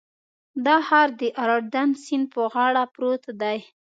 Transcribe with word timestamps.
دا 0.65 0.75
ښار 0.87 1.09
د 1.19 1.23
اردن 1.45 1.89
سیند 2.03 2.25
په 2.33 2.41
غاړه 2.53 2.83
پروت 2.93 3.23
دی. 3.41 3.57